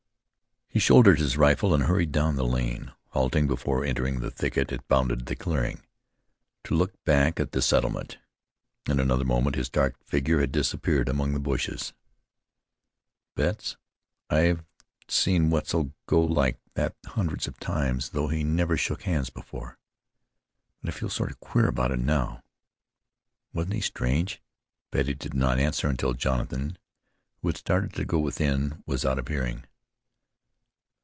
[0.73, 4.87] He shouldered his rifle, and hurried down the lane, halting before entering the thicket that
[4.87, 5.81] bounded the clearing,
[6.63, 8.19] to look back at the settlement.
[8.87, 11.91] In another moment his dark figure had disappeared among the bushes.
[13.35, 13.75] "Betts,
[14.29, 14.63] I've
[15.09, 19.77] seen Wetzel go like that hundreds of times, though he never shook hands before;
[20.81, 22.43] but I feel sort of queer about it now.
[23.51, 24.41] Wasn't he strange?"
[24.89, 26.77] Betty did not answer until Jonathan,
[27.41, 29.65] who had started to go within, was out of hearing.